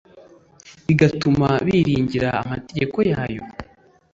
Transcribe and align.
bigatuma 0.85 1.47
biringira 1.65 2.29
amategeko 2.41 2.97
yayo, 3.11 3.43